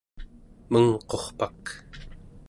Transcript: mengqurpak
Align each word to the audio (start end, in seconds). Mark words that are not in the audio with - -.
mengqurpak 0.71 1.63